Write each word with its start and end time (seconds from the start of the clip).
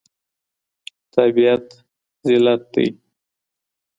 تابعيت 1.13 1.67
ذلت 2.27 2.63
دی. 2.73 2.85